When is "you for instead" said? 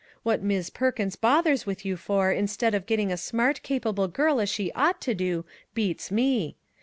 1.85-2.73